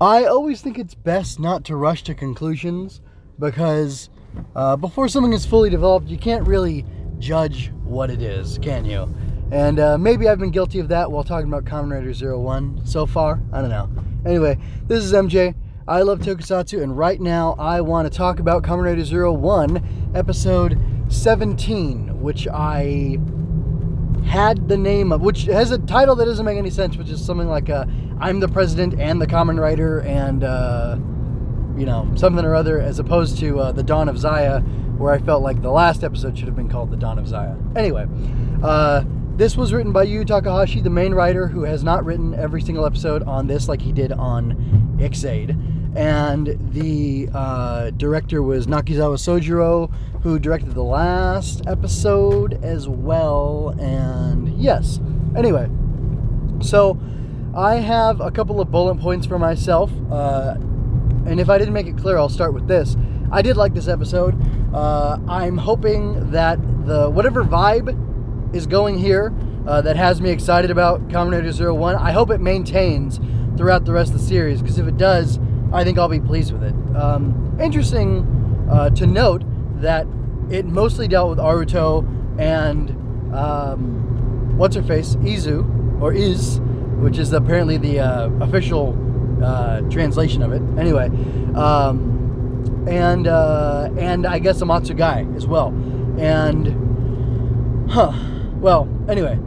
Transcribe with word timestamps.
I 0.00 0.24
always 0.24 0.62
think 0.62 0.78
it's 0.78 0.94
best 0.94 1.38
not 1.38 1.62
to 1.66 1.76
rush 1.76 2.04
to 2.04 2.14
conclusions 2.14 3.02
because 3.38 4.08
uh, 4.56 4.76
before 4.76 5.08
something 5.08 5.34
is 5.34 5.44
fully 5.44 5.68
developed, 5.68 6.08
you 6.08 6.16
can't 6.16 6.46
really 6.48 6.86
judge 7.18 7.70
what 7.84 8.10
it 8.10 8.22
is, 8.22 8.56
can 8.62 8.86
you? 8.86 9.14
And 9.52 9.78
uh, 9.78 9.98
maybe 9.98 10.26
I've 10.26 10.38
been 10.38 10.52
guilty 10.52 10.78
of 10.78 10.88
that 10.88 11.10
while 11.10 11.22
talking 11.22 11.48
about 11.48 11.66
Kamen 11.66 11.92
Rider 11.92 12.14
Zero 12.14 12.38
One 12.40 12.80
so 12.86 13.04
far. 13.04 13.42
I 13.52 13.60
don't 13.60 13.68
know. 13.68 13.90
Anyway, 14.24 14.58
this 14.86 15.04
is 15.04 15.12
MJ. 15.12 15.54
I 15.86 16.00
love 16.00 16.20
Tokusatsu, 16.20 16.82
and 16.82 16.96
right 16.96 17.20
now 17.20 17.54
I 17.58 17.82
want 17.82 18.10
to 18.10 18.16
talk 18.16 18.38
about 18.38 18.62
Kamen 18.62 18.84
Rider 18.84 19.04
Zero 19.04 19.34
One, 19.34 20.12
episode 20.14 20.78
17, 21.08 22.22
which 22.22 22.48
I 22.48 23.18
had 24.24 24.68
the 24.68 24.76
name 24.76 25.12
of, 25.12 25.20
which 25.20 25.44
has 25.44 25.70
a 25.70 25.78
title 25.78 26.14
that 26.16 26.24
doesn't 26.24 26.44
make 26.44 26.58
any 26.58 26.70
sense, 26.70 26.96
which 26.96 27.08
is 27.08 27.24
something 27.24 27.48
like 27.48 27.70
uh, 27.70 27.86
I'm 28.20 28.40
the 28.40 28.48
president 28.48 29.00
and 29.00 29.20
the 29.20 29.26
Kamen 29.26 29.58
Rider 29.58 30.00
and, 30.00 30.44
uh, 30.44 30.96
you 31.76 31.86
know, 31.86 32.10
something 32.14 32.44
or 32.44 32.54
other, 32.54 32.80
as 32.80 32.98
opposed 32.98 33.38
to 33.38 33.58
uh, 33.58 33.72
The 33.72 33.82
Dawn 33.82 34.08
of 34.08 34.16
Zaia, 34.16 34.62
where 34.98 35.12
I 35.12 35.18
felt 35.18 35.42
like 35.42 35.62
the 35.62 35.70
last 35.70 36.04
episode 36.04 36.36
should 36.36 36.46
have 36.46 36.56
been 36.56 36.68
called 36.68 36.90
The 36.90 36.96
Dawn 36.96 37.18
of 37.18 37.26
Zaia. 37.26 37.56
Anyway, 37.76 38.06
uh, 38.62 39.04
this 39.36 39.56
was 39.56 39.72
written 39.72 39.92
by 39.92 40.02
Yu 40.02 40.24
Takahashi, 40.24 40.82
the 40.82 40.90
main 40.90 41.14
writer, 41.14 41.46
who 41.46 41.62
has 41.62 41.82
not 41.82 42.04
written 42.04 42.34
every 42.34 42.60
single 42.60 42.84
episode 42.84 43.22
on 43.22 43.46
this 43.46 43.68
like 43.68 43.80
he 43.80 43.92
did 43.92 44.12
on 44.12 44.98
Ex-Aid. 45.00 45.56
And 45.96 46.56
the 46.72 47.28
uh, 47.34 47.90
director 47.90 48.42
was 48.42 48.66
Nakizawa 48.66 49.16
Sojiro, 49.16 49.92
who 50.22 50.38
directed 50.38 50.74
the 50.74 50.84
last 50.84 51.66
episode 51.66 52.62
as 52.64 52.88
well. 52.88 53.74
And 53.80 54.60
yes, 54.60 55.00
anyway, 55.36 55.68
so 56.60 56.98
I 57.54 57.76
have 57.76 58.20
a 58.20 58.30
couple 58.30 58.60
of 58.60 58.70
bullet 58.70 59.00
points 59.00 59.26
for 59.26 59.38
myself. 59.38 59.90
Uh, 60.10 60.54
and 61.26 61.40
if 61.40 61.50
I 61.50 61.58
didn't 61.58 61.74
make 61.74 61.86
it 61.86 61.98
clear, 61.98 62.18
I'll 62.18 62.28
start 62.28 62.54
with 62.54 62.68
this. 62.68 62.96
I 63.32 63.42
did 63.42 63.56
like 63.56 63.74
this 63.74 63.88
episode. 63.88 64.36
Uh, 64.74 65.18
I'm 65.28 65.58
hoping 65.58 66.30
that 66.30 66.58
the 66.86 67.10
whatever 67.10 67.44
vibe 67.44 68.54
is 68.54 68.66
going 68.66 68.98
here 68.98 69.32
uh, 69.66 69.80
that 69.82 69.96
has 69.96 70.20
me 70.20 70.30
excited 70.30 70.70
about 70.70 71.08
Kamen 71.08 71.32
Rider 71.32 71.52
Zero 71.52 71.74
One. 71.74 71.96
I 71.96 72.12
hope 72.12 72.30
it 72.30 72.40
maintains 72.40 73.20
throughout 73.56 73.84
the 73.84 73.92
rest 73.92 74.12
of 74.12 74.20
the 74.20 74.26
series 74.26 74.62
because 74.62 74.78
if 74.78 74.86
it 74.86 74.96
does, 74.96 75.38
I 75.72 75.84
think 75.84 75.98
I'll 75.98 76.08
be 76.08 76.20
pleased 76.20 76.52
with 76.52 76.62
it. 76.62 76.74
Um, 76.96 77.56
interesting 77.60 78.66
uh, 78.70 78.90
to 78.90 79.06
note 79.06 79.42
that 79.80 80.06
it 80.50 80.66
mostly 80.66 81.08
dealt 81.08 81.30
with 81.30 81.38
Aruto 81.38 82.04
and 82.40 82.90
um, 83.34 84.56
what's 84.56 84.76
her 84.76 84.82
face 84.82 85.14
Izu 85.16 86.00
or 86.00 86.12
Iz, 86.12 86.60
which 86.98 87.18
is 87.18 87.32
apparently 87.32 87.76
the 87.76 88.00
uh, 88.00 88.28
official 88.40 88.96
uh, 89.42 89.80
translation 89.82 90.42
of 90.42 90.52
it. 90.52 90.62
Anyway, 90.78 91.06
um, 91.54 92.86
and 92.88 93.26
uh, 93.26 93.90
and 93.96 94.26
I 94.26 94.38
guess 94.38 94.60
Amatsu 94.60 94.96
Gai 94.96 95.26
as 95.36 95.46
well, 95.46 95.68
and 96.18 97.90
huh. 97.90 98.12
Well, 98.60 98.88
anyway, 99.08 99.38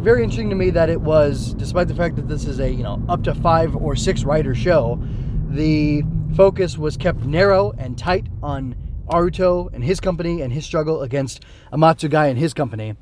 very 0.00 0.24
interesting 0.24 0.50
to 0.50 0.56
me 0.56 0.70
that 0.70 0.90
it 0.90 1.00
was, 1.00 1.54
despite 1.54 1.86
the 1.86 1.94
fact 1.94 2.16
that 2.16 2.26
this 2.26 2.44
is 2.44 2.58
a 2.58 2.70
you 2.70 2.82
know 2.82 3.00
up 3.08 3.22
to 3.24 3.34
five 3.34 3.76
or 3.76 3.94
six 3.94 4.24
writer 4.24 4.54
show, 4.54 5.00
the 5.48 6.02
focus 6.36 6.76
was 6.78 6.96
kept 6.96 7.20
narrow 7.24 7.72
and 7.78 7.96
tight 7.98 8.26
on 8.42 8.76
Aruto 9.08 9.72
and 9.72 9.82
his 9.82 10.00
company 10.00 10.42
and 10.42 10.52
his 10.52 10.64
struggle 10.64 11.02
against 11.02 11.42
Amatsu 11.72 12.10
Gai 12.10 12.28
and 12.28 12.38
his 12.38 12.52
company. 12.52 12.94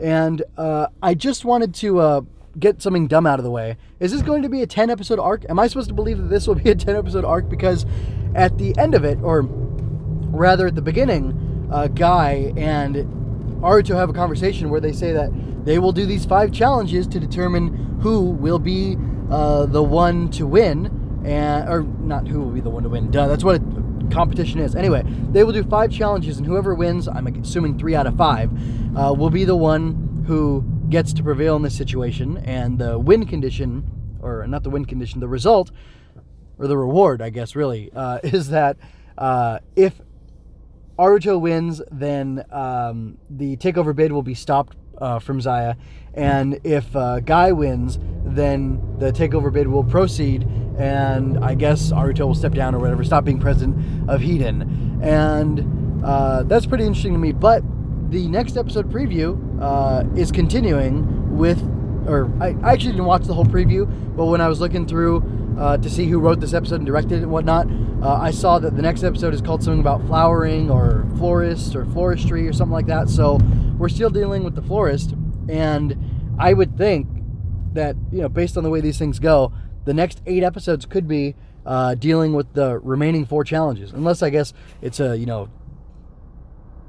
And 0.00 0.42
uh, 0.56 0.88
I 1.02 1.14
just 1.14 1.44
wanted 1.44 1.74
to 1.76 2.00
uh, 2.00 2.20
get 2.58 2.82
something 2.82 3.06
dumb 3.06 3.26
out 3.26 3.38
of 3.38 3.44
the 3.44 3.50
way. 3.50 3.76
Is 4.00 4.12
this 4.12 4.22
going 4.22 4.42
to 4.42 4.48
be 4.48 4.62
a 4.62 4.66
10 4.66 4.90
episode 4.90 5.18
arc? 5.18 5.44
Am 5.48 5.58
I 5.58 5.66
supposed 5.68 5.88
to 5.88 5.94
believe 5.94 6.18
that 6.18 6.28
this 6.28 6.46
will 6.46 6.54
be 6.54 6.70
a 6.70 6.74
10 6.74 6.96
episode 6.96 7.24
arc? 7.24 7.48
Because 7.48 7.86
at 8.34 8.58
the 8.58 8.76
end 8.78 8.94
of 8.94 9.04
it, 9.04 9.18
or 9.22 9.42
rather 9.42 10.66
at 10.66 10.74
the 10.74 10.82
beginning, 10.82 11.68
uh, 11.70 11.88
Gai 11.88 12.52
and 12.56 12.96
Aruto 13.62 13.94
have 13.94 14.10
a 14.10 14.12
conversation 14.12 14.70
where 14.70 14.80
they 14.80 14.92
say 14.92 15.12
that 15.12 15.30
they 15.64 15.78
will 15.78 15.92
do 15.92 16.06
these 16.06 16.24
five 16.24 16.52
challenges 16.52 17.06
to 17.06 17.20
determine 17.20 17.98
who 18.00 18.30
will 18.30 18.58
be 18.58 18.96
uh, 19.30 19.66
the 19.66 19.82
one 19.82 20.28
to 20.30 20.46
win, 20.46 21.01
and 21.24 21.68
or 21.68 21.82
not 21.82 22.26
who 22.26 22.40
will 22.40 22.50
be 22.50 22.60
the 22.60 22.70
one 22.70 22.82
to 22.82 22.88
win. 22.88 23.10
Duh, 23.10 23.28
that's 23.28 23.44
what 23.44 23.60
competition 24.10 24.60
is. 24.60 24.74
Anyway, 24.74 25.02
they 25.30 25.44
will 25.44 25.52
do 25.52 25.64
five 25.64 25.90
challenges, 25.90 26.38
and 26.38 26.46
whoever 26.46 26.74
wins, 26.74 27.08
I'm 27.08 27.26
assuming 27.26 27.78
three 27.78 27.94
out 27.94 28.06
of 28.06 28.16
five, 28.16 28.50
uh, 28.96 29.14
will 29.14 29.30
be 29.30 29.44
the 29.44 29.56
one 29.56 30.24
who 30.26 30.64
gets 30.88 31.12
to 31.14 31.22
prevail 31.22 31.56
in 31.56 31.62
this 31.62 31.76
situation. 31.76 32.38
And 32.38 32.78
the 32.78 32.98
win 32.98 33.26
condition, 33.26 33.90
or 34.20 34.46
not 34.46 34.62
the 34.62 34.70
win 34.70 34.84
condition, 34.84 35.20
the 35.20 35.28
result, 35.28 35.70
or 36.58 36.66
the 36.66 36.76
reward, 36.76 37.22
I 37.22 37.30
guess, 37.30 37.56
really, 37.56 37.90
uh, 37.94 38.18
is 38.24 38.48
that 38.50 38.76
uh, 39.18 39.58
if 39.76 40.00
Aruto 40.98 41.40
wins, 41.40 41.80
then 41.90 42.44
um, 42.50 43.18
the 43.30 43.56
takeover 43.56 43.94
bid 43.94 44.12
will 44.12 44.22
be 44.22 44.34
stopped 44.34 44.76
uh, 44.98 45.18
from 45.18 45.40
Zaia. 45.40 45.76
And 46.14 46.60
if 46.64 46.94
uh, 46.94 47.20
Gai 47.20 47.52
wins, 47.52 47.98
then 48.34 48.80
the 48.98 49.12
takeover 49.12 49.52
bid 49.52 49.68
will 49.68 49.84
proceed, 49.84 50.42
and 50.78 51.38
I 51.44 51.54
guess 51.54 51.92
Aruto 51.92 52.26
will 52.26 52.34
step 52.34 52.52
down 52.52 52.74
or 52.74 52.78
whatever, 52.78 53.04
stop 53.04 53.24
being 53.24 53.38
president 53.38 53.76
of 54.08 54.20
Hiden. 54.20 55.02
And 55.02 56.04
uh, 56.04 56.44
that's 56.44 56.66
pretty 56.66 56.84
interesting 56.84 57.12
to 57.12 57.18
me. 57.18 57.32
But 57.32 57.62
the 58.10 58.28
next 58.28 58.56
episode 58.56 58.90
preview 58.90 59.38
uh, 59.60 60.04
is 60.16 60.30
continuing 60.30 61.36
with, 61.36 61.60
or 62.06 62.30
I, 62.40 62.56
I 62.62 62.72
actually 62.72 62.92
didn't 62.92 63.06
watch 63.06 63.24
the 63.24 63.34
whole 63.34 63.44
preview, 63.44 63.86
but 64.16 64.26
when 64.26 64.40
I 64.40 64.48
was 64.48 64.60
looking 64.60 64.86
through 64.86 65.56
uh, 65.58 65.76
to 65.78 65.90
see 65.90 66.06
who 66.06 66.18
wrote 66.18 66.40
this 66.40 66.54
episode 66.54 66.76
and 66.76 66.86
directed 66.86 67.18
it 67.18 67.22
and 67.22 67.30
whatnot, 67.30 67.68
uh, 68.02 68.14
I 68.14 68.30
saw 68.30 68.58
that 68.58 68.76
the 68.76 68.82
next 68.82 69.04
episode 69.04 69.32
is 69.34 69.40
called 69.40 69.62
something 69.62 69.80
about 69.80 70.04
flowering 70.06 70.70
or 70.70 71.06
florist 71.18 71.76
or 71.76 71.84
floristry 71.86 72.48
or 72.48 72.52
something 72.52 72.72
like 72.72 72.86
that. 72.86 73.08
So 73.08 73.38
we're 73.78 73.88
still 73.88 74.10
dealing 74.10 74.44
with 74.44 74.54
the 74.54 74.62
florist, 74.62 75.14
and 75.48 75.96
I 76.38 76.52
would 76.52 76.76
think 76.76 77.06
that 77.74 77.96
you 78.10 78.22
know, 78.22 78.28
based 78.28 78.56
on 78.56 78.64
the 78.64 78.70
way 78.70 78.80
these 78.80 78.98
things 78.98 79.18
go, 79.18 79.52
the 79.84 79.94
next 79.94 80.22
eight 80.26 80.42
episodes 80.42 80.86
could 80.86 81.08
be 81.08 81.34
uh, 81.64 81.94
dealing 81.94 82.32
with 82.32 82.52
the 82.54 82.78
remaining 82.80 83.24
four 83.24 83.44
challenges, 83.44 83.92
unless 83.92 84.22
I 84.22 84.30
guess 84.30 84.52
it's 84.80 85.00
a 85.00 85.16
you 85.16 85.26
know, 85.26 85.48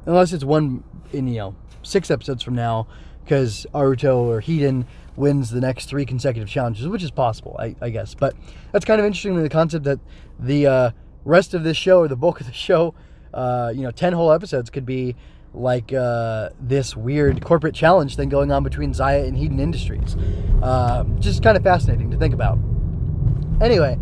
unless 0.05 0.33
it's 0.33 0.43
one 0.43 0.83
in 1.11 1.27
you 1.27 1.37
know 1.37 1.55
six 1.83 2.09
episodes 2.09 2.43
from 2.43 2.55
now, 2.55 2.87
because 3.23 3.65
Aruto 3.73 4.17
or 4.17 4.41
Hiden 4.41 4.85
wins 5.15 5.51
the 5.51 5.61
next 5.61 5.87
three 5.87 6.05
consecutive 6.05 6.49
challenges, 6.49 6.87
which 6.87 7.03
is 7.03 7.11
possible, 7.11 7.55
I, 7.59 7.75
I 7.81 7.89
guess. 7.89 8.13
But 8.15 8.35
that's 8.71 8.85
kind 8.85 8.99
of 8.99 9.05
interesting 9.05 9.41
the 9.41 9.49
concept 9.49 9.85
that 9.85 9.99
the 10.39 10.67
uh, 10.67 10.91
rest 11.23 11.53
of 11.53 11.63
this 11.63 11.77
show 11.77 11.99
or 11.99 12.07
the 12.07 12.15
bulk 12.15 12.41
of 12.41 12.47
the 12.47 12.53
show, 12.53 12.93
uh, 13.33 13.71
you 13.75 13.81
know, 13.81 13.91
10 13.91 14.13
whole 14.13 14.31
episodes 14.31 14.69
could 14.69 14.85
be 14.85 15.15
like 15.53 15.93
uh, 15.93 16.49
this 16.59 16.95
weird 16.95 17.43
corporate 17.43 17.75
challenge 17.75 18.15
thing 18.15 18.29
going 18.29 18.51
on 18.51 18.63
between 18.63 18.93
Zaia 18.93 19.25
and 19.27 19.37
Hiden 19.37 19.59
Industries. 19.59 20.15
Uh, 20.61 21.03
just 21.19 21.43
kind 21.43 21.57
of 21.57 21.63
fascinating 21.63 22.11
to 22.11 22.17
think 22.17 22.33
about. 22.33 22.57
Anyway, 23.61 23.97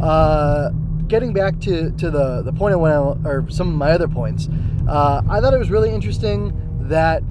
uh, 0.00 0.70
getting 1.06 1.32
back 1.32 1.60
to, 1.60 1.90
to 1.92 2.10
the, 2.10 2.42
the 2.42 2.52
point 2.52 2.72
I 2.72 2.76
when 2.76 2.92
I, 2.92 2.96
or 2.96 3.46
some 3.48 3.68
of 3.68 3.74
my 3.74 3.90
other 3.92 4.08
points, 4.08 4.48
uh, 4.88 5.22
I 5.28 5.40
thought 5.40 5.54
it 5.54 5.58
was 5.58 5.70
really 5.70 5.90
interesting 5.90 6.52
that 6.88 7.22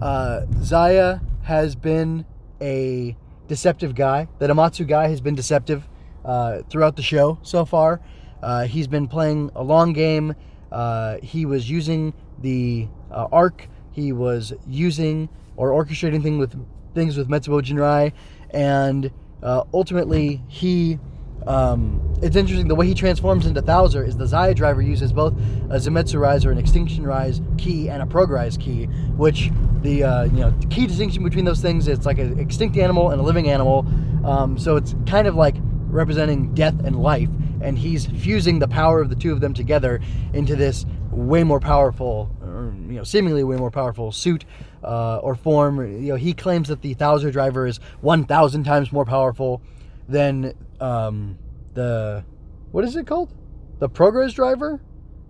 Zaia 0.00 1.20
has 1.42 1.74
been 1.74 2.24
a 2.60 3.16
deceptive 3.48 3.94
guy. 3.94 4.28
That 4.38 4.50
Amatsu 4.50 4.86
guy 4.86 5.08
has 5.08 5.20
been 5.20 5.34
deceptive 5.34 5.88
uh, 6.24 6.62
throughout 6.70 6.96
the 6.96 7.02
show 7.02 7.38
so 7.42 7.64
far. 7.64 8.00
Uh, 8.42 8.64
he's 8.66 8.86
been 8.86 9.06
playing 9.06 9.50
a 9.54 9.62
long 9.62 9.92
game. 9.92 10.34
Uh, 10.72 11.18
he 11.22 11.46
was 11.46 11.68
using 11.70 12.14
the 12.40 12.88
uh, 13.10 13.28
arc. 13.30 13.68
He 13.92 14.12
was 14.12 14.52
using 14.66 15.28
or 15.56 15.70
orchestrating 15.70 16.22
things 16.22 16.38
with 16.38 16.66
things 16.94 17.16
with 17.16 17.28
Metsubo 17.28 17.62
Jinrai, 17.62 18.12
and 18.50 19.10
uh, 19.42 19.64
ultimately 19.72 20.42
he 20.48 20.98
um, 21.46 22.00
it's 22.22 22.36
interesting 22.36 22.68
the 22.68 22.74
way 22.74 22.86
he 22.86 22.94
transforms 22.94 23.46
into 23.46 23.60
Thouser 23.62 24.06
is 24.06 24.16
the 24.16 24.24
Zaia 24.24 24.54
driver 24.54 24.80
uses 24.80 25.12
both 25.12 25.32
a 25.70 25.76
Zenmetsu 25.76 26.20
Rise 26.20 26.44
or 26.44 26.52
an 26.52 26.58
Extinction 26.58 27.04
Rise 27.04 27.40
key 27.58 27.88
and 27.88 28.02
a 28.02 28.06
Progrise 28.06 28.58
key, 28.58 28.86
which 29.16 29.50
the 29.82 30.04
uh, 30.04 30.24
you 30.24 30.40
know 30.40 30.50
the 30.50 30.66
key 30.68 30.86
distinction 30.86 31.24
between 31.24 31.44
those 31.44 31.60
things 31.60 31.88
it's 31.88 32.06
like 32.06 32.18
an 32.18 32.38
extinct 32.38 32.76
animal 32.76 33.10
and 33.10 33.20
a 33.20 33.24
living 33.24 33.48
animal, 33.48 33.86
um, 34.24 34.56
so 34.56 34.76
it's 34.76 34.94
kind 35.06 35.26
of 35.26 35.34
like 35.34 35.56
representing 35.88 36.54
death 36.54 36.78
and 36.84 37.02
life, 37.02 37.28
and 37.62 37.78
he's 37.78 38.06
fusing 38.06 38.58
the 38.58 38.68
power 38.68 39.00
of 39.00 39.08
the 39.08 39.16
two 39.16 39.32
of 39.32 39.40
them 39.40 39.54
together 39.54 40.00
into 40.32 40.56
this 40.56 40.84
way 41.10 41.44
more 41.44 41.60
powerful, 41.60 42.34
or, 42.42 42.74
you 42.86 42.94
know, 42.94 43.04
seemingly 43.04 43.44
way 43.44 43.56
more 43.56 43.70
powerful 43.70 44.12
suit 44.12 44.44
uh, 44.82 45.18
or 45.18 45.34
form. 45.34 45.78
You 46.02 46.12
know, 46.12 46.16
he 46.16 46.32
claims 46.32 46.68
that 46.68 46.82
the 46.82 46.94
Thouser 46.94 47.30
driver 47.30 47.66
is 47.66 47.78
1,000 48.00 48.64
times 48.64 48.92
more 48.92 49.04
powerful 49.04 49.62
than 50.08 50.54
um, 50.80 51.38
the 51.74 52.24
what 52.72 52.84
is 52.84 52.96
it 52.96 53.06
called? 53.06 53.32
The 53.78 53.88
Progress 53.88 54.32
driver? 54.32 54.80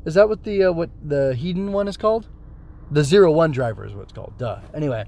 Is 0.04 0.14
that 0.14 0.28
what 0.28 0.44
the 0.44 0.64
uh, 0.64 0.72
what 0.72 0.90
the 1.02 1.36
Hiden 1.38 1.70
one 1.70 1.88
is 1.88 1.96
called? 1.96 2.28
The 2.90 3.04
Zero 3.04 3.30
One 3.32 3.52
driver 3.52 3.86
is 3.86 3.94
what 3.94 4.02
it's 4.02 4.12
called. 4.12 4.34
Duh. 4.38 4.60
Anyway, 4.74 5.04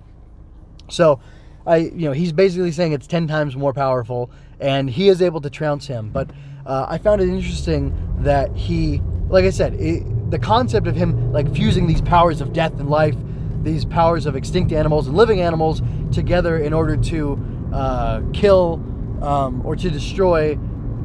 so 0.88 1.20
I 1.66 1.76
you 1.76 2.06
know 2.06 2.12
he's 2.12 2.32
basically 2.32 2.72
saying 2.72 2.92
it's 2.92 3.06
ten 3.06 3.26
times 3.26 3.56
more 3.56 3.72
powerful, 3.72 4.30
and 4.60 4.88
he 4.88 5.08
is 5.08 5.20
able 5.22 5.40
to 5.40 5.50
trounce 5.50 5.86
him. 5.86 6.10
But 6.10 6.30
uh, 6.66 6.86
I 6.88 6.98
found 6.98 7.20
it 7.20 7.28
interesting 7.28 7.94
that 8.20 8.54
he, 8.56 9.02
like 9.28 9.44
I 9.44 9.50
said, 9.50 9.74
it, 9.74 10.30
the 10.30 10.38
concept 10.38 10.86
of 10.86 10.96
him 10.96 11.32
like 11.32 11.52
fusing 11.54 11.86
these 11.86 12.00
powers 12.00 12.40
of 12.40 12.52
death 12.52 12.78
and 12.80 12.88
life, 12.88 13.16
these 13.62 13.84
powers 13.84 14.26
of 14.26 14.36
extinct 14.36 14.72
animals 14.72 15.06
and 15.06 15.16
living 15.16 15.40
animals 15.40 15.82
together 16.12 16.58
in 16.58 16.72
order 16.72 16.96
to 16.96 17.70
uh, 17.72 18.22
kill 18.32 18.82
um, 19.22 19.64
or 19.64 19.76
to 19.76 19.90
destroy 19.90 20.54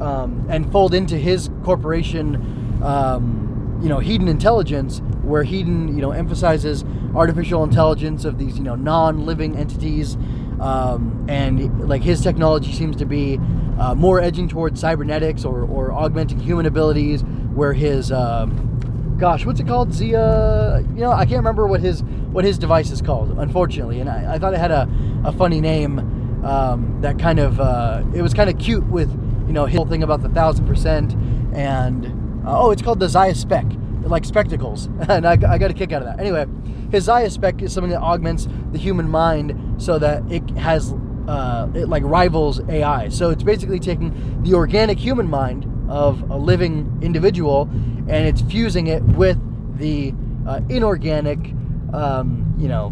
um, 0.02 0.46
and 0.50 0.72
fold 0.72 0.94
into 0.94 1.18
his 1.18 1.50
corporation. 1.64 2.82
Um, 2.84 3.80
you 3.82 3.88
know, 3.88 3.98
Hiden 3.98 4.28
Intelligence, 4.28 5.02
where 5.24 5.44
Hiden, 5.44 5.96
you 5.96 6.02
know, 6.02 6.12
emphasizes 6.12 6.84
artificial 7.16 7.64
intelligence 7.64 8.26
of 8.26 8.38
these, 8.38 8.58
you 8.58 8.64
know, 8.64 8.76
non-living 8.76 9.56
entities, 9.56 10.16
um, 10.60 11.26
and 11.30 11.88
like 11.88 12.02
his 12.02 12.22
technology 12.22 12.74
seems 12.74 12.98
to 12.98 13.06
be 13.06 13.40
uh, 13.80 13.96
more 13.96 14.20
edging 14.20 14.48
towards 14.48 14.80
cybernetics 14.80 15.46
or, 15.46 15.64
or 15.64 15.92
augmenting 15.92 16.40
human 16.40 16.66
abilities, 16.66 17.24
where 17.54 17.74
his, 17.74 18.12
um, 18.12 19.16
gosh, 19.18 19.46
what's 19.46 19.60
it 19.60 19.68
called? 19.68 19.90
Zaia, 19.90 20.82
you 20.96 21.02
know, 21.02 21.12
I 21.12 21.26
can't 21.26 21.38
remember 21.38 21.68
what 21.68 21.80
his 21.80 22.04
what 22.32 22.46
his 22.46 22.60
device 22.60 22.92
is 22.92 23.02
called, 23.02 23.38
unfortunately, 23.40 24.00
and 24.00 24.10
I, 24.10 24.36
I 24.36 24.40
thought 24.40 24.54
it 24.54 24.60
had 24.60 24.72
a, 24.72 24.88
a 25.26 25.32
funny 25.32 25.62
name 25.62 26.46
um, 26.46 27.00
that 27.02 27.18
kind 27.18 27.40
of 27.40 27.60
uh, 27.60 28.04
it 28.14 28.22
was 28.22 28.34
kind 28.34 28.50
of 28.50 28.60
cute 28.60 28.86
with 28.86 29.10
you 29.48 29.54
know 29.54 29.66
his 29.66 29.76
whole 29.76 29.88
thing 29.88 30.04
about 30.04 30.22
the 30.22 30.30
thousand 30.30 30.68
percent 30.68 31.16
and 31.54 32.06
uh, 32.46 32.62
oh, 32.62 32.72
it's 32.72 32.82
called 32.82 33.00
the 33.00 33.08
Zaia 33.08 33.36
Spec, 33.36 33.66
like 34.04 34.26
spectacles, 34.26 34.86
and 35.10 35.26
I, 35.26 35.32
I 35.32 35.58
got 35.58 35.72
a 35.72 35.74
kick 35.74 35.92
out 35.92 36.02
of 36.02 36.08
that. 36.08 36.20
Anyway, 36.20 36.46
his 36.92 37.08
Zaia 37.08 37.30
Spec 37.30 37.62
is 37.62 37.74
something 37.74 37.92
that 37.92 38.02
augments 38.02 38.48
the 38.72 38.78
human 38.78 39.10
mind 39.10 39.82
so 39.82 40.00
that 40.00 40.24
it 40.32 40.50
has 40.52 40.94
uh, 41.30 41.68
it 41.76 41.88
like 41.88 42.04
rivals 42.04 42.60
AI. 42.70 43.10
So 43.10 43.30
it's 43.30 43.44
basically 43.44 43.80
taking 43.80 44.42
the 44.42 44.56
organic 44.56 44.98
human 44.98 45.30
mind 45.30 45.72
of 45.88 46.30
a 46.32 46.36
living 46.36 47.00
individual 47.04 47.70
and 48.08 48.26
it's 48.26 48.42
fusing 48.42 48.88
it 48.88 49.04
with 49.04 49.38
the 49.78 50.14
uh, 50.48 50.62
inorganic, 50.70 51.54
um, 51.94 52.56
you 52.58 52.68
know, 52.68 52.92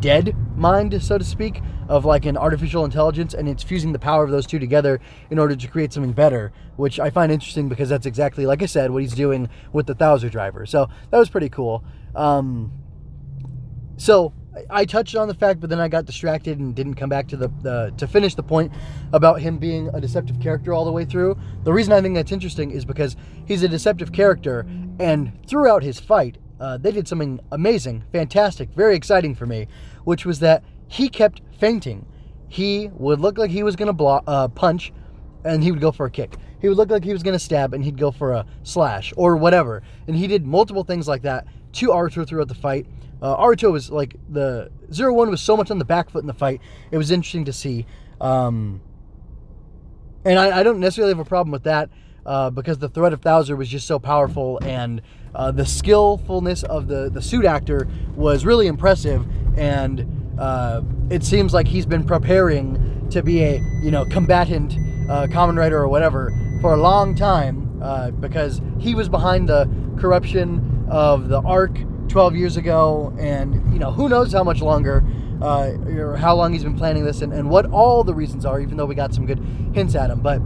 dead 0.00 0.36
mind, 0.54 1.02
so 1.02 1.16
to 1.16 1.24
speak, 1.24 1.62
of 1.88 2.04
like 2.04 2.26
an 2.26 2.36
artificial 2.36 2.84
intelligence, 2.84 3.32
and 3.32 3.48
it's 3.48 3.62
fusing 3.62 3.92
the 3.92 3.98
power 3.98 4.22
of 4.22 4.30
those 4.30 4.46
two 4.46 4.58
together 4.58 5.00
in 5.30 5.38
order 5.38 5.56
to 5.56 5.66
create 5.66 5.94
something 5.94 6.12
better, 6.12 6.52
which 6.76 7.00
I 7.00 7.08
find 7.08 7.32
interesting 7.32 7.70
because 7.70 7.88
that's 7.88 8.04
exactly, 8.04 8.44
like 8.44 8.62
I 8.62 8.66
said, 8.66 8.90
what 8.90 9.00
he's 9.00 9.14
doing 9.14 9.48
with 9.72 9.86
the 9.86 9.94
Thouser 9.94 10.30
driver. 10.30 10.66
So 10.66 10.88
that 11.10 11.18
was 11.18 11.30
pretty 11.30 11.48
cool. 11.48 11.84
Um, 12.14 12.72
so 13.96 14.34
I 14.70 14.84
touched 14.84 15.16
on 15.16 15.28
the 15.28 15.34
fact, 15.34 15.60
but 15.60 15.70
then 15.70 15.80
I 15.80 15.88
got 15.88 16.04
distracted 16.04 16.58
and 16.58 16.74
didn't 16.74 16.94
come 16.94 17.08
back 17.08 17.26
to 17.28 17.36
the, 17.36 17.48
the 17.62 17.92
to 17.96 18.06
finish 18.06 18.34
the 18.34 18.42
point 18.42 18.72
about 19.12 19.40
him 19.40 19.58
being 19.58 19.88
a 19.92 20.00
deceptive 20.00 20.40
character 20.40 20.72
all 20.72 20.84
the 20.84 20.92
way 20.92 21.04
through. 21.04 21.36
The 21.64 21.72
reason 21.72 21.92
I 21.92 22.00
think 22.00 22.14
that's 22.14 22.32
interesting 22.32 22.70
is 22.70 22.84
because 22.84 23.16
he's 23.46 23.62
a 23.62 23.68
deceptive 23.68 24.12
character, 24.12 24.66
and 24.98 25.32
throughout 25.46 25.82
his 25.82 25.98
fight, 25.98 26.38
uh, 26.60 26.78
they 26.78 26.92
did 26.92 27.08
something 27.08 27.40
amazing, 27.50 28.04
fantastic, 28.12 28.70
very 28.70 28.96
exciting 28.96 29.34
for 29.34 29.46
me, 29.46 29.66
which 30.04 30.24
was 30.24 30.38
that 30.40 30.62
he 30.88 31.08
kept 31.08 31.40
fainting. 31.58 32.06
He 32.48 32.88
would 32.94 33.20
look 33.20 33.38
like 33.38 33.50
he 33.50 33.64
was 33.64 33.74
going 33.74 33.88
to 33.88 33.92
block, 33.92 34.22
uh, 34.26 34.48
punch, 34.48 34.92
and 35.44 35.62
he 35.62 35.72
would 35.72 35.80
go 35.80 35.90
for 35.90 36.06
a 36.06 36.10
kick. 36.10 36.36
He 36.60 36.68
would 36.68 36.76
look 36.76 36.90
like 36.90 37.04
he 37.04 37.12
was 37.12 37.22
going 37.22 37.34
to 37.34 37.44
stab, 37.44 37.74
and 37.74 37.84
he'd 37.84 37.98
go 37.98 38.10
for 38.10 38.32
a 38.32 38.46
slash 38.62 39.12
or 39.16 39.36
whatever. 39.36 39.82
And 40.06 40.16
he 40.16 40.26
did 40.26 40.46
multiple 40.46 40.84
things 40.84 41.08
like 41.08 41.22
that 41.22 41.46
to 41.72 41.88
Aruto 41.88 42.26
throughout 42.26 42.48
the 42.48 42.54
fight. 42.54 42.86
Uh, 43.24 43.38
Aruto 43.38 43.72
was 43.72 43.90
like 43.90 44.16
the 44.28 44.70
zero 44.92 45.14
one 45.14 45.30
was 45.30 45.40
so 45.40 45.56
much 45.56 45.70
on 45.70 45.78
the 45.78 45.84
back 45.86 46.10
foot 46.10 46.22
in 46.22 46.26
the 46.26 46.34
fight. 46.34 46.60
It 46.90 46.98
was 46.98 47.10
interesting 47.10 47.46
to 47.46 47.54
see, 47.54 47.86
um, 48.20 48.82
and 50.26 50.38
I, 50.38 50.58
I, 50.58 50.62
don't 50.62 50.78
necessarily 50.78 51.14
have 51.14 51.20
a 51.20 51.24
problem 51.24 51.50
with 51.50 51.62
that 51.62 51.88
uh, 52.26 52.50
because 52.50 52.80
the 52.80 52.90
threat 52.90 53.14
of 53.14 53.22
Thouser 53.22 53.56
was 53.56 53.70
just 53.70 53.86
so 53.86 53.98
powerful, 53.98 54.58
and 54.62 55.00
uh, 55.34 55.50
the 55.52 55.64
skillfulness 55.64 56.64
of 56.64 56.86
the 56.86 57.08
the 57.08 57.22
suit 57.22 57.46
actor 57.46 57.88
was 58.14 58.44
really 58.44 58.66
impressive. 58.66 59.26
And 59.56 60.36
uh, 60.38 60.82
it 61.08 61.24
seems 61.24 61.54
like 61.54 61.66
he's 61.66 61.86
been 61.86 62.04
preparing 62.04 63.08
to 63.08 63.22
be 63.22 63.42
a 63.42 63.58
you 63.82 63.90
know 63.90 64.04
combatant 64.04 64.74
uh, 65.08 65.28
Kamen 65.28 65.56
Rider 65.56 65.78
or 65.78 65.88
whatever 65.88 66.30
for 66.60 66.74
a 66.74 66.78
long 66.78 67.14
time 67.14 67.80
uh, 67.82 68.10
because 68.10 68.60
he 68.78 68.94
was 68.94 69.08
behind 69.08 69.48
the 69.48 69.66
corruption 69.98 70.86
of 70.90 71.28
the 71.30 71.40
arc 71.40 71.78
12 72.08 72.36
years 72.36 72.56
ago 72.56 73.14
and 73.18 73.72
you 73.72 73.78
know 73.78 73.90
who 73.90 74.08
knows 74.08 74.32
how 74.32 74.44
much 74.44 74.60
longer 74.60 75.04
uh, 75.40 75.72
or 75.96 76.16
how 76.16 76.34
long 76.34 76.52
he's 76.52 76.64
been 76.64 76.76
planning 76.76 77.04
this 77.04 77.22
and, 77.22 77.32
and 77.32 77.48
what 77.48 77.66
all 77.66 78.04
the 78.04 78.14
reasons 78.14 78.44
are 78.44 78.60
even 78.60 78.76
though 78.76 78.86
we 78.86 78.94
got 78.94 79.12
some 79.14 79.26
good 79.26 79.38
hints 79.74 79.94
at 79.94 80.10
him 80.10 80.20
but 80.20 80.40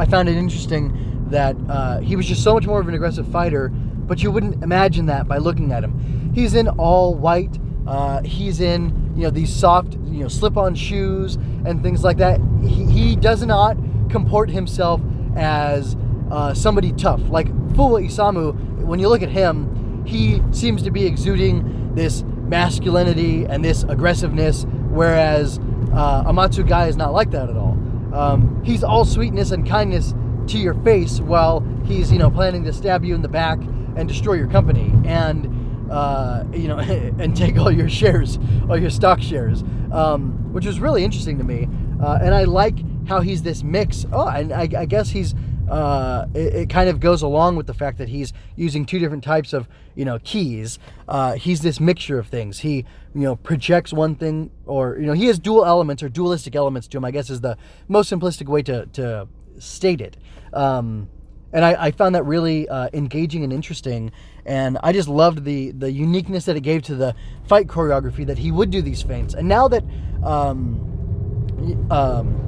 i 0.00 0.06
found 0.06 0.28
it 0.28 0.36
interesting 0.36 1.26
that 1.30 1.56
uh, 1.68 1.98
he 2.00 2.16
was 2.16 2.26
just 2.26 2.42
so 2.42 2.54
much 2.54 2.66
more 2.66 2.80
of 2.80 2.88
an 2.88 2.94
aggressive 2.94 3.26
fighter 3.28 3.68
but 3.68 4.22
you 4.22 4.30
wouldn't 4.30 4.62
imagine 4.62 5.06
that 5.06 5.28
by 5.28 5.36
looking 5.38 5.72
at 5.72 5.84
him 5.84 6.32
he's 6.34 6.54
in 6.54 6.68
all 6.68 7.14
white 7.14 7.58
uh, 7.86 8.22
he's 8.22 8.60
in 8.60 9.12
you 9.16 9.24
know 9.24 9.30
these 9.30 9.52
soft 9.52 9.94
you 10.04 10.22
know 10.22 10.28
slip-on 10.28 10.74
shoes 10.74 11.36
and 11.64 11.82
things 11.82 12.04
like 12.04 12.18
that. 12.18 12.40
He, 12.62 12.84
he 12.84 13.16
does 13.16 13.44
not 13.44 13.76
comport 14.08 14.50
himself 14.50 15.00
as 15.36 15.96
uh, 16.30 16.54
somebody 16.54 16.92
tough. 16.92 17.20
Like 17.28 17.48
Fuwa 17.72 18.04
Isamu, 18.04 18.84
when 18.84 19.00
you 19.00 19.08
look 19.08 19.22
at 19.22 19.28
him, 19.28 19.77
he 20.08 20.42
seems 20.52 20.82
to 20.82 20.90
be 20.90 21.06
exuding 21.06 21.94
this 21.94 22.22
masculinity 22.22 23.44
and 23.44 23.64
this 23.64 23.82
aggressiveness, 23.84 24.64
whereas 24.90 25.58
uh, 25.92 26.24
Amatsu 26.24 26.66
Gai 26.66 26.88
is 26.88 26.96
not 26.96 27.12
like 27.12 27.30
that 27.30 27.48
at 27.50 27.56
all. 27.56 27.76
Um, 28.12 28.62
he's 28.64 28.82
all 28.82 29.04
sweetness 29.04 29.50
and 29.50 29.68
kindness 29.68 30.14
to 30.48 30.58
your 30.58 30.74
face 30.74 31.20
while 31.20 31.60
he's 31.84 32.10
you 32.10 32.18
know 32.18 32.30
planning 32.30 32.64
to 32.64 32.72
stab 32.72 33.04
you 33.04 33.14
in 33.14 33.20
the 33.20 33.28
back 33.28 33.58
and 33.96 34.08
destroy 34.08 34.34
your 34.34 34.48
company 34.48 34.92
and 35.04 35.46
uh, 35.90 36.44
you 36.52 36.68
know, 36.68 36.78
and 36.78 37.36
take 37.36 37.56
all 37.58 37.70
your 37.70 37.88
shares, 37.88 38.38
all 38.68 38.78
your 38.78 38.90
stock 38.90 39.20
shares, 39.20 39.62
um, 39.92 40.52
which 40.52 40.66
was 40.66 40.80
really 40.80 41.04
interesting 41.04 41.38
to 41.38 41.44
me. 41.44 41.68
Uh, 42.02 42.18
and 42.22 42.34
I 42.34 42.44
like 42.44 42.78
how 43.08 43.20
he's 43.20 43.42
this 43.42 43.62
mix. 43.62 44.06
Oh, 44.12 44.28
and 44.28 44.52
I, 44.52 44.68
I 44.76 44.86
guess 44.86 45.10
he's. 45.10 45.34
Uh, 45.68 46.26
it, 46.34 46.54
it, 46.54 46.70
kind 46.70 46.88
of 46.88 47.00
goes 47.00 47.22
along 47.22 47.56
with 47.56 47.66
the 47.66 47.74
fact 47.74 47.98
that 47.98 48.08
he's 48.08 48.32
using 48.56 48.86
two 48.86 48.98
different 48.98 49.22
types 49.22 49.52
of 49.52 49.68
you 49.94 50.04
know 50.04 50.18
keys. 50.24 50.78
Uh, 51.06 51.34
he's 51.34 51.60
this 51.60 51.78
mixture 51.80 52.18
of 52.18 52.26
things. 52.28 52.60
He 52.60 52.84
you 53.14 53.22
know 53.22 53.36
projects 53.36 53.92
one 53.92 54.14
thing, 54.14 54.50
or 54.66 54.96
you 54.98 55.06
know 55.06 55.12
he 55.12 55.26
has 55.26 55.38
dual 55.38 55.64
elements 55.64 56.02
or 56.02 56.08
dualistic 56.08 56.56
elements 56.56 56.88
to 56.88 56.96
him. 56.96 57.04
I 57.04 57.10
guess 57.10 57.30
is 57.30 57.40
the 57.40 57.56
most 57.88 58.10
simplistic 58.10 58.46
way 58.48 58.62
to 58.62 58.86
to 58.86 59.28
state 59.58 60.00
it. 60.00 60.16
Um, 60.52 61.08
and 61.52 61.64
I, 61.64 61.86
I, 61.86 61.90
found 61.92 62.14
that 62.14 62.24
really 62.24 62.68
uh, 62.68 62.90
engaging 62.92 63.42
and 63.42 63.52
interesting 63.52 64.12
and 64.44 64.78
i 64.82 64.92
just 64.92 65.08
loved 65.08 65.44
the 65.44 65.70
the 65.72 65.90
uniqueness 65.90 66.44
that 66.44 66.56
it 66.56 66.60
gave 66.60 66.82
to 66.82 66.94
the 66.94 67.14
fight 67.46 67.66
choreography 67.66 68.26
that 68.26 68.38
he 68.38 68.50
would 68.52 68.70
do 68.70 68.82
these 68.82 69.02
feints 69.02 69.34
and 69.34 69.48
now 69.48 69.66
that 69.68 69.82
um, 70.22 71.88
um, 71.90 72.47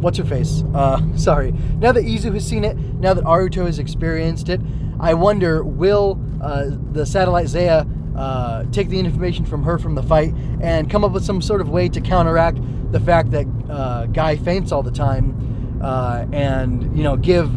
what's 0.00 0.18
her 0.18 0.24
face 0.24 0.64
uh, 0.74 1.00
sorry 1.16 1.52
now 1.78 1.92
that 1.92 2.04
izu 2.04 2.32
has 2.32 2.46
seen 2.46 2.64
it 2.64 2.76
now 2.76 3.14
that 3.14 3.24
aruto 3.24 3.66
has 3.66 3.78
experienced 3.78 4.48
it 4.48 4.60
i 5.00 5.14
wonder 5.14 5.62
will 5.62 6.20
uh, 6.42 6.66
the 6.92 7.04
satellite 7.04 7.46
zaia 7.46 7.86
uh, 8.16 8.64
take 8.72 8.88
the 8.88 8.98
information 8.98 9.44
from 9.44 9.62
her 9.62 9.78
from 9.78 9.94
the 9.94 10.02
fight 10.02 10.34
and 10.60 10.90
come 10.90 11.04
up 11.04 11.12
with 11.12 11.24
some 11.24 11.40
sort 11.40 11.60
of 11.60 11.68
way 11.68 11.88
to 11.88 12.00
counteract 12.00 12.58
the 12.90 12.98
fact 13.00 13.30
that 13.30 13.46
uh, 13.70 14.06
guy 14.06 14.34
faints 14.36 14.72
all 14.72 14.82
the 14.82 14.90
time 14.90 15.78
uh, 15.82 16.26
and 16.32 16.96
you 16.96 17.04
know 17.04 17.16
give 17.16 17.50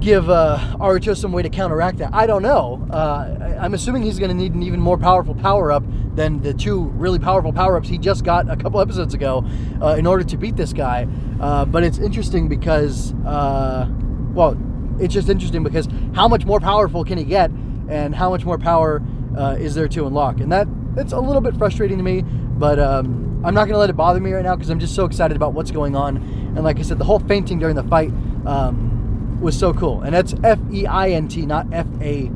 give 0.00 0.30
uh, 0.30 0.58
Aruto 0.78 1.16
some 1.16 1.32
way 1.32 1.42
to 1.42 1.50
counteract 1.50 1.98
that. 1.98 2.14
I 2.14 2.26
don't 2.26 2.42
know. 2.42 2.86
Uh, 2.90 3.56
I'm 3.60 3.74
assuming 3.74 4.02
he's 4.02 4.18
going 4.18 4.30
to 4.30 4.36
need 4.36 4.54
an 4.54 4.62
even 4.62 4.80
more 4.80 4.96
powerful 4.96 5.34
power 5.34 5.72
up 5.72 5.82
than 6.18 6.40
the 6.42 6.52
two 6.52 6.80
really 7.04 7.18
powerful 7.18 7.52
power 7.52 7.76
ups 7.76 7.88
he 7.88 7.96
just 7.96 8.24
got 8.24 8.50
a 8.50 8.56
couple 8.56 8.80
episodes 8.80 9.14
ago 9.14 9.44
uh, 9.80 9.96
in 9.98 10.06
order 10.06 10.24
to 10.24 10.36
beat 10.36 10.56
this 10.56 10.72
guy. 10.72 11.06
Uh, 11.40 11.64
but 11.64 11.82
it's 11.82 11.98
interesting 11.98 12.48
because, 12.48 13.14
uh, 13.24 13.88
well, 14.34 14.56
it's 15.00 15.14
just 15.14 15.28
interesting 15.28 15.62
because 15.62 15.88
how 16.14 16.26
much 16.28 16.44
more 16.44 16.60
powerful 16.60 17.04
can 17.04 17.16
he 17.16 17.24
get, 17.24 17.50
and 17.88 18.14
how 18.14 18.28
much 18.30 18.44
more 18.44 18.58
power 18.58 19.02
uh, 19.36 19.56
is 19.58 19.74
there 19.74 19.88
to 19.88 20.06
unlock? 20.06 20.40
And 20.40 20.50
that 20.52 20.66
it's 20.96 21.12
a 21.12 21.20
little 21.20 21.40
bit 21.40 21.56
frustrating 21.56 21.96
to 21.98 22.04
me, 22.04 22.22
but. 22.22 22.78
Um, 22.78 23.24
I'm 23.44 23.54
not 23.54 23.66
to 23.66 23.78
let 23.78 23.88
it 23.88 23.92
bother 23.92 24.18
me 24.18 24.32
right 24.32 24.42
now 24.42 24.56
because 24.56 24.68
I'm 24.68 24.80
just 24.80 24.96
so 24.96 25.04
excited 25.04 25.36
about 25.36 25.52
what's 25.52 25.70
going 25.70 25.94
on. 25.94 26.16
And 26.56 26.64
like 26.64 26.80
I 26.80 26.82
said, 26.82 26.98
the 26.98 27.04
whole 27.04 27.20
fainting 27.20 27.60
during 27.60 27.76
the 27.76 27.84
fight 27.84 28.10
um, 28.44 29.40
was 29.40 29.56
so 29.56 29.72
cool. 29.72 30.02
And 30.02 30.12
that's 30.12 30.34
F 30.42 30.58
E 30.72 30.86
I 30.86 31.10
N 31.10 31.28
T, 31.28 31.46
not 31.46 31.68
F 31.72 31.86
A 32.00 32.32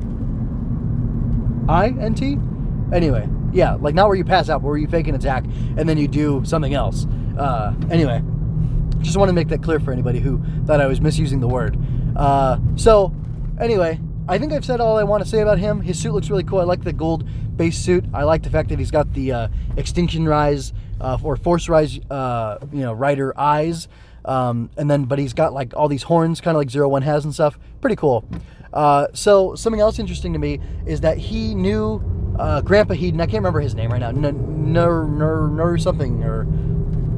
I 1.67 1.87
N 1.99 2.15
T. 2.15 2.37
Anyway, 2.93 3.27
yeah, 3.53 3.75
like 3.75 3.95
not 3.95 4.07
where 4.07 4.17
you 4.17 4.25
pass 4.25 4.49
out, 4.49 4.61
but 4.61 4.67
where 4.67 4.77
you 4.77 4.87
fake 4.87 5.07
an 5.07 5.15
attack 5.15 5.43
and 5.77 5.87
then 5.87 5.97
you 5.97 6.07
do 6.07 6.43
something 6.43 6.73
else. 6.73 7.05
Uh, 7.37 7.73
anyway, 7.89 8.21
just 9.01 9.17
want 9.17 9.29
to 9.29 9.33
make 9.33 9.47
that 9.49 9.61
clear 9.61 9.79
for 9.79 9.91
anybody 9.91 10.19
who 10.19 10.41
thought 10.65 10.81
I 10.81 10.87
was 10.87 10.99
misusing 11.01 11.39
the 11.39 11.47
word. 11.47 11.77
Uh, 12.15 12.57
so, 12.75 13.13
anyway, 13.59 13.99
I 14.27 14.37
think 14.37 14.53
I've 14.53 14.65
said 14.65 14.79
all 14.79 14.97
I 14.97 15.03
want 15.03 15.23
to 15.23 15.29
say 15.29 15.41
about 15.41 15.59
him. 15.59 15.81
His 15.81 15.99
suit 15.99 16.13
looks 16.13 16.29
really 16.29 16.43
cool. 16.43 16.59
I 16.59 16.63
like 16.63 16.83
the 16.83 16.93
gold 16.93 17.27
base 17.57 17.77
suit. 17.77 18.05
I 18.13 18.23
like 18.23 18.43
the 18.43 18.49
fact 18.49 18.69
that 18.69 18.79
he's 18.79 18.91
got 18.91 19.13
the 19.13 19.31
uh, 19.31 19.47
extinction 19.77 20.27
rise 20.27 20.73
uh, 21.01 21.17
or 21.21 21.35
Force 21.35 21.69
Rise, 21.69 21.99
uh, 22.09 22.57
you 22.71 22.81
know, 22.81 22.93
rider 22.93 23.37
eyes. 23.37 23.87
Um, 24.25 24.69
and 24.77 24.89
then, 24.89 25.03
but 25.03 25.19
he's 25.19 25.33
got 25.33 25.53
like 25.53 25.75
all 25.75 25.89
these 25.89 26.03
horns, 26.03 26.39
kind 26.39 26.55
of 26.55 26.59
like 26.59 26.69
Zero 26.69 26.87
One 26.87 27.01
has 27.01 27.25
and 27.25 27.33
stuff. 27.33 27.59
Pretty 27.81 27.97
cool. 27.97 28.23
Uh, 28.71 29.07
so 29.13 29.53
something 29.55 29.81
else 29.81 29.99
interesting 29.99 30.33
to 30.33 30.39
me 30.39 30.59
is 30.85 31.01
that 31.01 31.17
he 31.17 31.53
knew 31.53 32.01
uh, 32.37 32.61
Grandpa 32.61 32.93
Hiden. 32.93 33.21
I 33.21 33.25
can't 33.25 33.35
remember 33.35 33.59
his 33.59 33.75
name 33.75 33.91
right 33.91 33.99
now. 33.99 34.11
Nur 34.11 35.77
something 35.77 36.23
or 36.23 36.45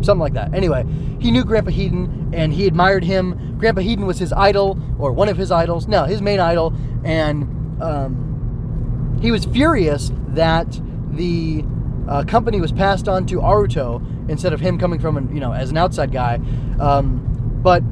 something 0.04 0.20
like 0.20 0.34
that. 0.34 0.54
Anyway, 0.54 0.86
he 1.20 1.32
knew 1.32 1.44
Grandpa 1.44 1.72
Hiden 1.72 2.34
and 2.34 2.54
he 2.54 2.68
admired 2.68 3.04
him. 3.04 3.58
Grandpa 3.58 3.82
Hiden 3.82 4.06
was 4.06 4.20
his 4.20 4.34
idol 4.34 4.80
or 5.00 5.12
one 5.12 5.30
of 5.30 5.38
his 5.38 5.52
idols. 5.52 5.88
No, 5.88 6.04
his 6.06 6.22
main 6.22 6.40
idol, 6.40 6.74
and 7.04 7.44
um, 7.82 9.20
he 9.22 9.32
was 9.32 9.46
furious 9.46 10.12
that 10.30 10.80
the 11.12 11.64
uh, 12.08 12.24
company 12.26 12.62
was 12.62 12.72
passed 12.72 13.08
on 13.08 13.26
to 13.28 13.38
Aruto 13.38 14.30
instead 14.30 14.54
of 14.54 14.60
him 14.60 14.78
coming 14.78 15.00
from, 15.00 15.18
an, 15.18 15.34
you 15.34 15.40
know, 15.40 15.54
as 15.54 15.70
an 15.72 15.78
outside 15.78 16.12
guy. 16.12 16.40
Um, 16.80 17.22
but 17.64 17.84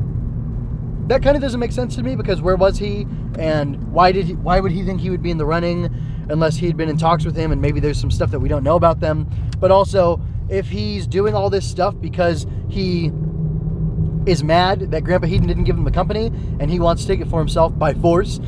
that 1.07 1.23
kind 1.23 1.35
of 1.35 1.41
doesn't 1.41 1.59
make 1.59 1.71
sense 1.71 1.95
to 1.95 2.03
me 2.03 2.15
because 2.15 2.41
where 2.41 2.55
was 2.55 2.77
he, 2.77 3.07
and 3.37 3.91
why 3.91 4.11
did 4.11 4.25
he, 4.25 4.33
why 4.33 4.59
would 4.59 4.71
he 4.71 4.83
think 4.83 5.01
he 5.01 5.09
would 5.09 5.23
be 5.23 5.31
in 5.31 5.37
the 5.37 5.45
running 5.45 5.89
unless 6.29 6.55
he'd 6.55 6.77
been 6.77 6.89
in 6.89 6.97
talks 6.97 7.25
with 7.25 7.35
him, 7.35 7.51
and 7.51 7.61
maybe 7.61 7.79
there's 7.79 7.99
some 7.99 8.11
stuff 8.11 8.31
that 8.31 8.39
we 8.39 8.49
don't 8.49 8.63
know 8.63 8.75
about 8.75 8.99
them. 8.99 9.29
But 9.59 9.71
also, 9.71 10.21
if 10.49 10.67
he's 10.67 11.07
doing 11.07 11.35
all 11.35 11.49
this 11.49 11.69
stuff 11.69 11.95
because 11.99 12.45
he 12.69 13.11
is 14.25 14.43
mad 14.43 14.91
that 14.91 15.03
Grandpa 15.03 15.27
Hiden 15.27 15.47
didn't 15.47 15.65
give 15.65 15.75
him 15.75 15.83
the 15.83 15.91
company 15.91 16.27
and 16.59 16.69
he 16.69 16.79
wants 16.79 17.01
to 17.03 17.07
take 17.07 17.19
it 17.19 17.27
for 17.27 17.39
himself 17.39 17.77
by 17.77 17.93
force, 17.93 18.39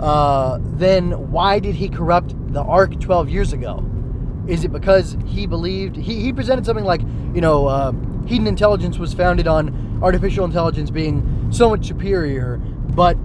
uh, 0.00 0.58
then 0.62 1.30
why 1.30 1.58
did 1.58 1.74
he 1.74 1.88
corrupt 1.88 2.34
the 2.52 2.62
Ark 2.62 2.98
12 3.00 3.28
years 3.28 3.52
ago? 3.52 3.84
Is 4.46 4.64
it 4.64 4.72
because 4.72 5.16
he 5.26 5.46
believed 5.46 5.96
he, 5.96 6.22
he 6.22 6.32
presented 6.32 6.64
something 6.64 6.84
like, 6.84 7.02
you 7.34 7.40
know, 7.40 7.66
uh, 7.66 7.92
Hiden 7.92 8.46
intelligence 8.46 8.98
was 8.98 9.12
founded 9.12 9.46
on 9.46 10.00
artificial 10.02 10.44
intelligence 10.44 10.90
being 10.90 11.48
so 11.50 11.68
much 11.70 11.86
superior, 11.86 12.56
but 12.56 13.16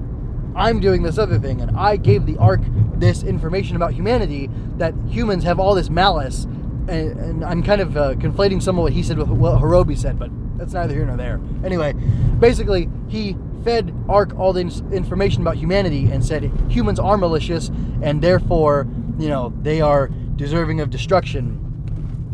I'm 0.55 0.79
doing 0.79 1.03
this 1.03 1.17
other 1.17 1.39
thing, 1.39 1.61
and 1.61 1.75
I 1.77 1.97
gave 1.97 2.25
the 2.25 2.37
Ark 2.37 2.61
this 2.95 3.23
information 3.23 3.75
about 3.75 3.93
humanity 3.93 4.49
that 4.77 4.93
humans 5.07 5.43
have 5.43 5.59
all 5.59 5.75
this 5.75 5.89
malice, 5.89 6.43
and, 6.43 7.19
and 7.19 7.45
I'm 7.45 7.63
kind 7.63 7.81
of 7.81 7.97
uh, 7.97 8.13
conflating 8.15 8.61
some 8.61 8.77
of 8.77 8.83
what 8.83 8.93
he 8.93 9.03
said 9.03 9.17
with 9.17 9.29
what 9.29 9.61
Horobi 9.61 9.97
said, 9.97 10.19
but 10.19 10.29
that's 10.57 10.73
neither 10.73 10.93
here 10.93 11.05
nor 11.05 11.17
there. 11.17 11.39
Anyway, 11.63 11.93
basically, 12.39 12.89
he 13.07 13.35
fed 13.63 13.93
Ark 14.09 14.37
all 14.37 14.53
the 14.53 14.61
information 14.91 15.41
about 15.41 15.57
humanity 15.57 16.11
and 16.11 16.23
said 16.23 16.51
humans 16.69 16.99
are 16.99 17.17
malicious, 17.17 17.69
and 18.01 18.21
therefore, 18.21 18.87
you 19.17 19.29
know, 19.29 19.53
they 19.61 19.81
are 19.81 20.09
deserving 20.35 20.81
of 20.81 20.89
destruction. 20.89 21.55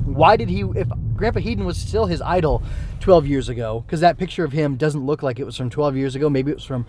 Why 0.05 0.35
did 0.35 0.49
he, 0.49 0.61
if 0.61 0.87
Grandpa 1.15 1.39
Hiden 1.39 1.65
was 1.65 1.77
still 1.77 2.07
his 2.07 2.21
idol 2.21 2.63
12 2.99 3.27
years 3.27 3.49
ago, 3.49 3.83
because 3.85 4.01
that 4.01 4.17
picture 4.17 4.43
of 4.43 4.51
him 4.51 4.75
doesn't 4.75 5.05
look 5.05 5.21
like 5.21 5.39
it 5.39 5.45
was 5.45 5.55
from 5.55 5.69
12 5.69 5.95
years 5.95 6.15
ago, 6.15 6.29
maybe 6.29 6.51
it 6.51 6.55
was 6.55 6.65
from 6.65 6.85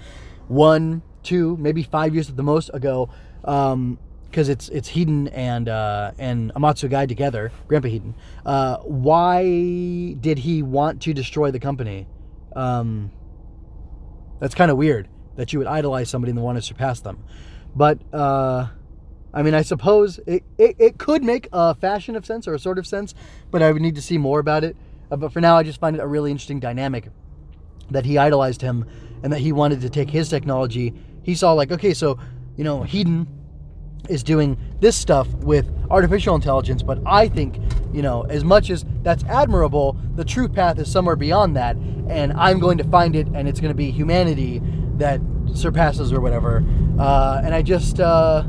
one, 0.49 1.03
two, 1.23 1.57
maybe 1.59 1.83
five 1.83 2.15
years 2.15 2.29
at 2.29 2.37
the 2.37 2.43
most 2.43 2.71
ago, 2.73 3.11
because 3.41 3.73
um, 3.73 3.99
it's 4.33 4.69
it's 4.69 4.91
Hiden 4.91 5.31
and 5.33 5.69
uh, 5.69 6.13
and 6.19 6.53
Amatsugai 6.55 7.09
together, 7.09 7.53
Grandpa 7.69 7.89
Hiden. 7.89 8.15
Uh, 8.45 8.79
why 8.79 10.15
did 10.21 10.39
he 10.39 10.63
want 10.63 11.03
to 11.03 11.13
destroy 11.13 11.51
the 11.51 11.61
company? 11.61 12.07
Um, 12.55 13.11
that's 14.39 14.55
kind 14.55 14.71
of 14.71 14.77
weird 14.77 15.09
that 15.37 15.53
you 15.53 15.59
would 15.59 15.69
idolize 15.69 16.09
somebody 16.11 16.31
and 16.31 16.39
then 16.39 16.45
want 16.45 16.59
to 16.59 16.63
surpass 16.63 17.01
them. 17.01 17.23
But 17.75 17.99
uh, 18.13 18.69
I 19.33 19.43
mean, 19.43 19.55
I 19.55 19.63
suppose 19.63 20.19
it, 20.27 20.43
it, 20.59 20.77
it, 20.79 20.99
could 20.99 21.23
make 21.23 21.49
a 21.53 21.75
fashion 21.75 22.17
of 22.17 22.27
sense 22.27 22.49
or 22.49 22.55
a 22.55 22.59
sort 22.59 22.79
of 22.79 22.87
sense, 22.87 23.15
but 23.51 23.63
I 23.63 23.71
would 23.71 23.81
need 23.81 23.95
to 23.95 24.03
see 24.03 24.19
more 24.19 24.41
about 24.41 24.65
it. 24.65 24.77
Uh, 25.11 25.17
but 25.17 25.33
for 25.33 25.41
now, 25.41 25.57
I 25.57 25.63
just 25.63 25.79
find 25.79 25.95
it 25.95 26.01
a 26.01 26.07
really 26.07 26.31
interesting 26.31 26.59
dynamic 26.59 27.09
that 27.91 28.05
he 28.05 28.19
idolized 28.19 28.63
him 28.63 28.87
and 29.23 29.33
that 29.33 29.41
he 29.41 29.53
wanted 29.53 29.83
to 29.83 29.91
take 29.91 30.11
his 30.11 30.29
technology. 30.29 30.95
He 31.23 31.35
saw, 31.35 31.53
like, 31.53 31.71
okay, 31.73 31.95
so, 31.95 32.19
you 32.57 32.65
know, 32.65 32.81
Hiden 32.81 33.27
is 34.09 34.23
doing 34.23 34.57
this 34.81 34.97
stuff 34.97 35.29
with 35.35 35.71
artificial 35.91 36.35
intelligence, 36.35 36.83
but 36.83 36.99
I 37.07 37.29
think, 37.29 37.59
you 37.93 38.03
know, 38.03 38.23
as 38.23 38.45
much 38.45 38.71
as 38.71 38.85
that's 39.03 39.25
admirable, 39.25 39.97
the 40.17 40.25
true 40.25 40.49
path 40.49 40.79
is 40.79 40.91
somewhere 40.91 41.17
beyond 41.17 41.57
that, 41.57 41.77
and 42.09 42.33
I'm 42.33 42.59
going 42.59 42.79
to 42.79 42.85
find 42.85 43.15
it, 43.15 43.27
and 43.35 43.49
it's 43.49 43.61
going 43.61 43.73
to 43.73 43.77
be 43.77 43.91
humanity 43.91 44.61
that 44.97 45.21
surpasses 45.55 46.13
or 46.13 46.21
whatever. 46.21 46.65
Uh, 46.99 47.41
and 47.45 47.55
I 47.55 47.63
just, 47.63 48.01
uh, 48.01 48.45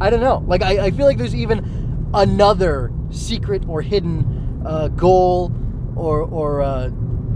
I 0.00 0.10
don't 0.10 0.20
know. 0.20 0.44
Like, 0.46 0.62
I, 0.62 0.86
I 0.86 0.90
feel 0.90 1.06
like 1.06 1.18
there's 1.18 1.34
even 1.34 2.10
another 2.14 2.92
secret 3.10 3.64
or 3.68 3.82
hidden 3.82 4.62
uh, 4.66 4.88
goal 4.88 5.52
or, 5.96 6.22
or 6.22 6.62
uh, 6.62 6.90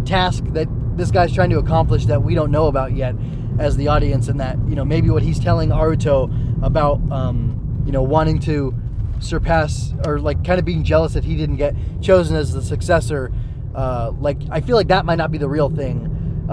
task 0.05 0.45
that 0.49 0.69
this 0.97 1.11
guy's 1.11 1.33
trying 1.33 1.51
to 1.51 1.59
accomplish 1.59 2.07
that 2.07 2.23
we 2.23 2.35
don't 2.35 2.51
know 2.51 2.67
about 2.67 2.93
yet 2.93 3.15
as 3.63 3.77
the 3.77 3.89
audience 3.89 4.29
and 4.29 4.41
that 4.41 4.59
you 4.69 4.75
know 4.75 4.85
maybe 4.85 5.09
what 5.09 5.23
he's 5.23 5.39
telling 5.39 5.71
Aruto 5.71 6.65
about 6.65 7.01
um, 7.13 7.83
you 7.87 7.93
know 7.93 8.03
wanting 8.03 8.39
to 8.41 8.75
surpass 9.21 9.95
or 10.05 10.19
like 10.19 10.45
kind 10.45 10.59
of 10.59 10.65
being 10.65 10.83
jealous 10.83 11.13
that 11.15 11.25
he 11.25 11.37
didn't 11.37 11.57
get 11.57 11.75
chosen 12.01 12.37
as 12.37 12.53
the 12.53 12.61
successor 12.61 13.33
uh, 13.75 14.13
like 14.19 14.39
I 14.51 14.61
feel 14.61 14.77
like 14.77 14.89
that 14.89 15.05
might 15.05 15.17
not 15.17 15.31
be 15.31 15.39
the 15.39 15.49
real 15.49 15.71
thing 15.71 16.09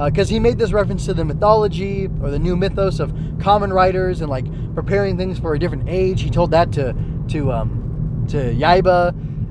because 0.05 0.29
uh, 0.29 0.33
he 0.33 0.39
made 0.39 0.59
this 0.59 0.71
reference 0.71 1.05
to 1.05 1.13
the 1.13 1.25
mythology 1.25 2.07
or 2.21 2.29
the 2.29 2.39
new 2.39 2.55
mythos 2.55 2.99
of 2.99 3.11
Kamen 3.39 3.73
Riders 3.73 4.21
and 4.21 4.29
like 4.29 4.45
preparing 4.75 5.17
things 5.17 5.39
for 5.39 5.55
a 5.55 5.59
different 5.59 5.89
age 5.89 6.21
he 6.21 6.29
told 6.29 6.51
that 6.51 6.71
to 6.73 6.95
to 7.29 7.51
um, 7.51 8.25
to 8.29 8.37
Yaiba 8.37 9.09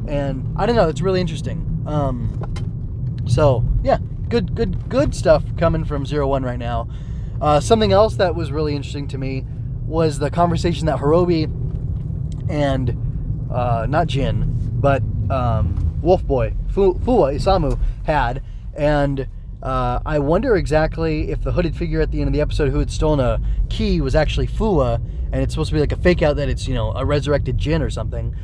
and 0.08 0.56
I 0.56 0.64
don't 0.64 0.76
know 0.76 0.88
it's 0.88 1.02
really 1.02 1.20
interesting 1.20 1.82
um, 1.86 3.24
so 3.26 3.64
yeah 3.82 3.98
good, 4.28 4.54
good, 4.54 4.88
good 4.88 5.14
stuff 5.14 5.44
coming 5.56 5.84
from 5.84 6.06
Zero 6.06 6.28
One 6.28 6.42
right 6.42 6.58
now. 6.58 6.88
Uh, 7.40 7.60
something 7.60 7.92
else 7.92 8.16
that 8.16 8.34
was 8.34 8.50
really 8.50 8.74
interesting 8.74 9.06
to 9.08 9.18
me 9.18 9.44
was 9.86 10.18
the 10.18 10.30
conversation 10.30 10.86
that 10.86 10.98
Horobi 10.98 11.44
and 12.50 13.48
uh, 13.50 13.86
not 13.88 14.06
Jin, 14.06 14.56
but 14.74 15.02
um, 15.30 15.98
Wolf 16.02 16.26
Boy 16.26 16.54
Fu- 16.70 16.94
Fuwa 16.94 17.34
Isamu 17.34 17.78
had, 18.04 18.42
and 18.74 19.26
uh, 19.62 20.00
I 20.04 20.18
wonder 20.18 20.56
exactly 20.56 21.30
if 21.30 21.42
the 21.42 21.52
hooded 21.52 21.76
figure 21.76 22.00
at 22.00 22.10
the 22.10 22.20
end 22.20 22.28
of 22.28 22.32
the 22.32 22.40
episode 22.40 22.70
who 22.70 22.78
had 22.78 22.90
stolen 22.90 23.20
a 23.20 23.40
key 23.68 24.00
was 24.00 24.14
actually 24.14 24.46
Fuwa, 24.46 24.96
and 25.32 25.42
it's 25.42 25.52
supposed 25.54 25.70
to 25.70 25.74
be 25.74 25.80
like 25.80 25.92
a 25.92 25.96
fake 25.96 26.22
out 26.22 26.36
that 26.36 26.48
it's 26.48 26.68
you 26.68 26.74
know 26.74 26.92
a 26.92 27.04
resurrected 27.04 27.58
Jin 27.58 27.82
or 27.82 27.90
something. 27.90 28.34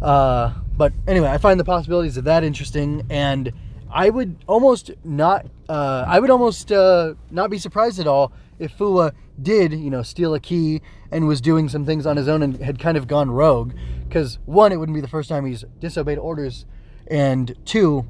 Uh, 0.00 0.52
but 0.76 0.92
anyway, 1.06 1.28
I 1.28 1.38
find 1.38 1.60
the 1.60 1.64
possibilities 1.64 2.16
of 2.16 2.24
that 2.24 2.44
interesting, 2.44 3.06
and 3.10 3.52
I 3.92 4.10
would 4.10 4.36
almost 4.46 4.90
not. 5.04 5.46
Uh, 5.68 6.04
I 6.06 6.20
would 6.20 6.30
almost 6.30 6.72
uh, 6.72 7.14
not 7.30 7.50
be 7.50 7.58
surprised 7.58 7.98
at 7.98 8.06
all 8.06 8.32
if 8.58 8.76
Fuwa 8.76 9.12
did, 9.40 9.72
you 9.72 9.90
know, 9.90 10.02
steal 10.02 10.34
a 10.34 10.40
key 10.40 10.80
and 11.10 11.26
was 11.26 11.40
doing 11.40 11.68
some 11.68 11.84
things 11.84 12.06
on 12.06 12.16
his 12.16 12.28
own 12.28 12.42
and 12.42 12.60
had 12.62 12.78
kind 12.78 12.96
of 12.96 13.06
gone 13.06 13.30
rogue. 13.30 13.72
Because 14.08 14.38
one, 14.44 14.72
it 14.72 14.76
wouldn't 14.76 14.94
be 14.94 15.00
the 15.00 15.08
first 15.08 15.28
time 15.28 15.46
he's 15.46 15.64
disobeyed 15.78 16.18
orders, 16.18 16.66
and 17.06 17.54
two, 17.64 18.06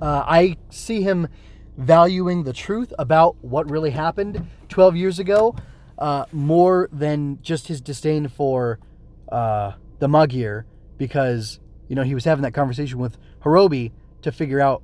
uh, 0.00 0.24
I 0.26 0.56
see 0.70 1.02
him 1.02 1.28
valuing 1.76 2.44
the 2.44 2.52
truth 2.52 2.92
about 2.98 3.36
what 3.42 3.70
really 3.70 3.90
happened 3.90 4.46
12 4.68 4.96
years 4.96 5.18
ago 5.18 5.54
uh, 5.98 6.24
more 6.32 6.88
than 6.92 7.38
just 7.42 7.68
his 7.68 7.80
disdain 7.80 8.28
for 8.28 8.78
uh, 9.30 9.72
the 9.98 10.08
Magia, 10.08 10.64
because 10.98 11.60
you 11.88 11.96
know 11.96 12.02
he 12.02 12.14
was 12.14 12.24
having 12.24 12.42
that 12.42 12.52
conversation 12.52 12.98
with 12.98 13.16
Horobi 13.44 13.92
to 14.22 14.32
figure 14.32 14.60
out 14.60 14.82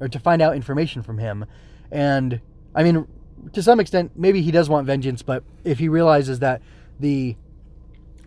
or 0.00 0.08
to 0.08 0.18
find 0.18 0.42
out 0.42 0.56
information 0.56 1.02
from 1.02 1.18
him. 1.18 1.44
And 1.90 2.40
I 2.74 2.82
mean, 2.82 3.06
to 3.52 3.62
some 3.62 3.80
extent, 3.80 4.12
maybe 4.16 4.42
he 4.42 4.50
does 4.50 4.68
want 4.68 4.86
vengeance, 4.86 5.22
but 5.22 5.44
if 5.64 5.78
he 5.78 5.88
realizes 5.88 6.40
that 6.40 6.62
the 6.98 7.36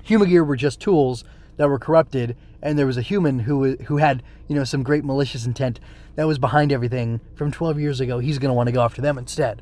Humagear 0.03 0.45
were 0.45 0.55
just 0.55 0.79
tools 0.79 1.23
that 1.57 1.67
were 1.67 1.79
corrupted, 1.79 2.35
and 2.61 2.77
there 2.77 2.85
was 2.85 2.97
a 2.97 3.01
human 3.01 3.39
who 3.39 3.75
who 3.75 3.97
had 3.97 4.23
you 4.47 4.55
know 4.55 4.63
some 4.63 4.83
great 4.83 5.03
malicious 5.03 5.45
intent 5.45 5.79
that 6.15 6.27
was 6.27 6.39
behind 6.39 6.71
everything 6.71 7.19
from 7.35 7.51
12 7.51 7.79
years 7.79 7.99
ago, 7.99 8.19
he's 8.19 8.39
going 8.39 8.49
to 8.49 8.53
want 8.53 8.67
to 8.67 8.73
go 8.73 8.81
after 8.81 9.01
them 9.01 9.17
instead. 9.17 9.61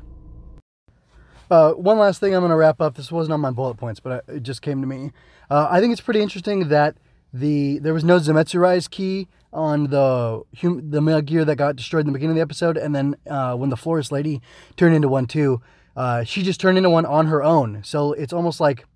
Uh, 1.50 1.72
one 1.72 1.98
last 1.98 2.20
thing 2.20 2.34
I'm 2.34 2.40
going 2.40 2.50
to 2.50 2.56
wrap 2.56 2.80
up. 2.80 2.94
This 2.94 3.12
wasn't 3.12 3.34
on 3.34 3.40
my 3.40 3.50
bullet 3.50 3.74
points, 3.74 4.00
but 4.00 4.24
it 4.28 4.42
just 4.42 4.62
came 4.62 4.80
to 4.80 4.86
me. 4.86 5.12
Uh, 5.50 5.68
I 5.70 5.80
think 5.80 5.92
it's 5.92 6.00
pretty 6.00 6.20
interesting 6.20 6.68
that 6.68 6.96
the 7.34 7.80
there 7.80 7.92
was 7.92 8.04
no 8.04 8.18
Zametsu 8.18 8.60
Rise 8.60 8.86
key 8.86 9.26
on 9.52 9.88
the 9.88 10.42
the 10.62 11.02
male 11.02 11.20
gear 11.20 11.44
that 11.44 11.56
got 11.56 11.74
destroyed 11.74 12.02
in 12.02 12.06
the 12.06 12.12
beginning 12.12 12.30
of 12.30 12.36
the 12.36 12.42
episode, 12.42 12.76
and 12.76 12.94
then 12.94 13.16
uh, 13.28 13.56
when 13.56 13.70
the 13.70 13.76
florist 13.76 14.12
lady 14.12 14.40
turned 14.76 14.94
into 14.94 15.08
one 15.08 15.26
too, 15.26 15.60
uh, 15.96 16.22
she 16.22 16.44
just 16.44 16.60
turned 16.60 16.78
into 16.78 16.90
one 16.90 17.04
on 17.04 17.26
her 17.26 17.42
own. 17.42 17.82
So 17.82 18.12
it's 18.12 18.32
almost 18.32 18.60
like 18.60 18.86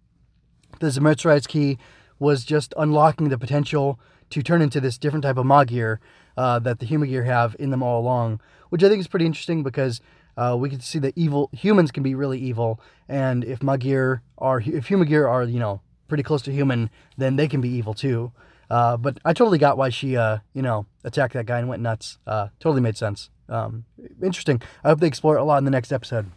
the 0.79 0.87
Zametsu 0.87 1.49
key 1.49 1.79
was 2.21 2.45
just 2.45 2.73
unlocking 2.77 3.29
the 3.29 3.39
potential 3.39 3.99
to 4.31 4.43
turn 4.43 4.63
into 4.63 4.81
this 4.81 4.99
different 4.99 5.25
type 5.25 5.37
of 5.37 5.45
Magia 5.45 5.99
uh, 6.37 6.61
that 6.61 6.79
the 6.79 6.87
Humagear 6.87 7.25
have 7.25 7.57
in 7.59 7.71
them 7.71 7.83
all 7.83 8.01
along, 8.01 8.41
which 8.69 8.85
I 8.85 8.89
think 8.89 9.01
is 9.01 9.09
pretty 9.09 9.27
interesting 9.27 9.65
because 9.65 10.01
uh, 10.37 10.57
we 10.57 10.71
can 10.71 10.81
see 10.81 11.01
that 11.01 11.15
evil 11.17 11.51
humans 11.53 11.91
can 11.91 12.05
be 12.05 12.15
really 12.15 12.39
evil, 12.39 12.81
and 13.09 13.43
if 13.43 13.65
Magia 13.65 14.23
are 14.39 14.61
if 14.61 14.87
Humagear 14.87 15.29
are 15.29 15.43
you 15.43 15.59
know 15.59 15.81
pretty 16.09 16.23
close 16.23 16.43
to 16.43 16.53
human, 16.53 16.91
then 17.17 17.37
they 17.37 17.47
can 17.47 17.61
be 17.61 17.69
evil 17.69 17.95
too. 17.95 18.33
Uh, 18.71 18.97
but 18.97 19.19
I 19.25 19.33
totally 19.33 19.59
got 19.59 19.79
why 19.79 19.89
she, 19.89 20.17
uh, 20.17 20.39
you 20.53 20.63
know, 20.63 20.87
attacked 21.05 21.35
that 21.35 21.47
guy 21.47 21.59
and 21.59 21.69
went 21.69 21.83
nuts. 21.83 22.19
Uh, 22.27 22.49
totally 22.59 22.83
made 22.83 22.97
sense. 22.97 23.31
Um, 23.49 23.85
interesting. 24.23 24.61
I 24.85 24.89
hope 24.89 25.01
they 25.01 25.07
explore 25.07 25.37
it 25.37 25.41
a 25.41 25.45
lot 25.45 25.59
in 25.59 25.65
the 25.65 25.71
next 25.71 25.93
episode. 25.93 26.31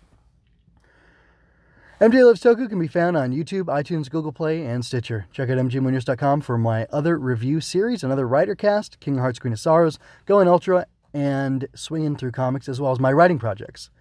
MJ 1.99 2.25
Loves 2.25 2.41
Toku 2.41 2.67
can 2.67 2.79
be 2.79 2.87
found 2.87 3.15
on 3.15 3.31
YouTube, 3.31 3.65
iTunes, 3.65 4.09
Google 4.09 4.31
Play, 4.31 4.65
and 4.65 4.83
Stitcher. 4.83 5.27
Check 5.31 5.49
out 5.51 5.57
mgmunoz.com 5.57 6.41
for 6.41 6.57
my 6.57 6.87
other 6.91 7.15
review 7.19 7.61
series, 7.61 8.03
another 8.03 8.27
writer 8.27 8.55
cast, 8.55 8.99
King 8.99 9.15
of 9.15 9.19
Hearts 9.19 9.37
Queen 9.37 9.53
of 9.53 9.59
Sorrows, 9.59 9.99
Going 10.25 10.47
Ultra, 10.47 10.87
and 11.13 11.67
Swinging 11.75 12.15
Through 12.15 12.31
Comics, 12.31 12.67
as 12.67 12.81
well 12.81 12.91
as 12.91 12.99
my 12.99 13.11
writing 13.13 13.37
projects. 13.37 13.91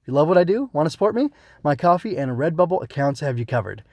If 0.00 0.08
you 0.08 0.14
love 0.14 0.28
what 0.28 0.38
I 0.38 0.44
do, 0.44 0.70
want 0.72 0.86
to 0.86 0.90
support 0.90 1.14
me, 1.14 1.28
my 1.62 1.76
Ko-fi 1.76 2.16
and 2.16 2.32
Redbubble 2.38 2.82
accounts 2.82 3.20
have 3.20 3.38
you 3.38 3.44
covered. 3.44 3.84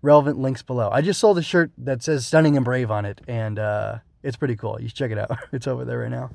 Relevant 0.00 0.38
links 0.38 0.62
below. 0.62 0.90
I 0.92 1.00
just 1.00 1.18
sold 1.18 1.38
a 1.38 1.42
shirt 1.42 1.72
that 1.78 2.02
says 2.02 2.26
Stunning 2.26 2.56
and 2.56 2.64
Brave 2.64 2.90
on 2.90 3.04
it, 3.04 3.20
and 3.26 3.58
uh, 3.58 3.98
it's 4.22 4.36
pretty 4.36 4.56
cool. 4.56 4.80
You 4.80 4.88
should 4.88 4.96
check 4.96 5.10
it 5.10 5.18
out. 5.18 5.36
it's 5.52 5.66
over 5.66 5.84
there 5.84 5.98
right 5.98 6.10
now. 6.10 6.30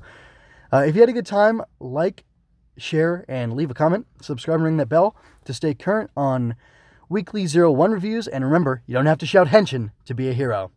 Uh, 0.72 0.84
if 0.86 0.94
you 0.94 1.00
had 1.00 1.08
a 1.08 1.14
good 1.14 1.26
time, 1.26 1.62
like, 1.80 2.24
share, 2.76 3.24
and 3.28 3.54
leave 3.54 3.70
a 3.70 3.74
comment. 3.74 4.06
Subscribe 4.20 4.56
and 4.56 4.64
ring 4.64 4.76
that 4.78 4.88
bell 4.88 5.16
to 5.44 5.54
stay 5.54 5.74
current 5.74 6.10
on 6.16 6.56
weekly 7.08 7.46
Zero 7.46 7.70
One 7.70 7.92
reviews. 7.92 8.26
And 8.26 8.44
remember, 8.44 8.82
you 8.86 8.94
don't 8.94 9.06
have 9.06 9.18
to 9.18 9.26
shout 9.26 9.48
Henshin 9.48 9.90
to 10.06 10.14
be 10.14 10.28
a 10.28 10.32
hero. 10.32 10.70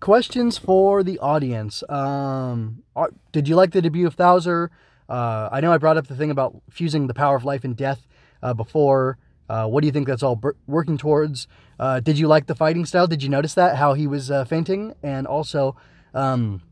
Questions 0.00 0.58
for 0.58 1.02
the 1.02 1.18
audience. 1.20 1.84
Um, 1.88 2.82
are, 2.96 3.10
did 3.30 3.48
you 3.48 3.54
like 3.54 3.70
the 3.70 3.80
debut 3.80 4.06
of 4.06 4.16
Thouser? 4.16 4.68
Uh, 5.08 5.48
I 5.52 5.60
know 5.60 5.72
I 5.72 5.78
brought 5.78 5.96
up 5.96 6.08
the 6.08 6.16
thing 6.16 6.30
about 6.30 6.60
fusing 6.70 7.06
the 7.06 7.14
power 7.14 7.36
of 7.36 7.44
life 7.44 7.64
and 7.64 7.76
death 7.76 8.06
uh, 8.42 8.52
before. 8.54 9.18
Uh, 9.52 9.66
what 9.66 9.82
do 9.82 9.86
you 9.86 9.92
think 9.92 10.06
that's 10.06 10.22
all 10.22 10.40
working 10.66 10.96
towards? 10.96 11.46
Uh, 11.78 12.00
did 12.00 12.18
you 12.18 12.26
like 12.26 12.46
the 12.46 12.54
fighting 12.54 12.86
style? 12.86 13.06
Did 13.06 13.22
you 13.22 13.28
notice 13.28 13.52
that 13.52 13.76
how 13.76 13.92
he 13.92 14.06
was 14.06 14.30
uh, 14.30 14.46
fainting? 14.46 14.94
And 15.02 15.26
also, 15.26 15.76
um, 16.14 16.62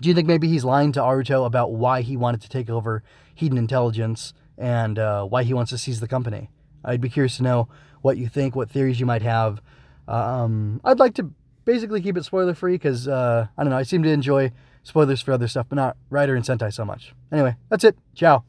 do 0.00 0.08
you 0.08 0.14
think 0.14 0.26
maybe 0.26 0.48
he's 0.48 0.64
lying 0.64 0.90
to 0.92 1.00
Aruto 1.00 1.46
about 1.46 1.72
why 1.72 2.02
he 2.02 2.16
wanted 2.16 2.42
to 2.42 2.48
take 2.48 2.68
over 2.68 3.04
Hiden 3.40 3.56
Intelligence 3.56 4.34
and 4.58 4.98
uh, 4.98 5.24
why 5.24 5.44
he 5.44 5.54
wants 5.54 5.70
to 5.70 5.78
seize 5.78 6.00
the 6.00 6.08
company? 6.08 6.50
I'd 6.84 7.00
be 7.00 7.08
curious 7.08 7.36
to 7.36 7.44
know 7.44 7.68
what 8.02 8.16
you 8.16 8.28
think, 8.28 8.56
what 8.56 8.70
theories 8.70 8.98
you 8.98 9.06
might 9.06 9.22
have. 9.22 9.62
Um, 10.08 10.80
I'd 10.82 10.98
like 10.98 11.14
to 11.14 11.30
basically 11.64 12.02
keep 12.02 12.16
it 12.16 12.24
spoiler 12.24 12.54
free 12.54 12.74
because 12.74 13.06
uh, 13.06 13.46
I 13.56 13.62
don't 13.62 13.70
know. 13.70 13.78
I 13.78 13.84
seem 13.84 14.02
to 14.02 14.10
enjoy 14.10 14.50
spoilers 14.82 15.22
for 15.22 15.30
other 15.30 15.46
stuff, 15.46 15.66
but 15.68 15.76
not 15.76 15.96
Rider 16.10 16.34
and 16.34 16.44
Sentai 16.44 16.72
so 16.72 16.84
much. 16.84 17.14
Anyway, 17.30 17.54
that's 17.68 17.84
it. 17.84 17.96
Ciao. 18.16 18.42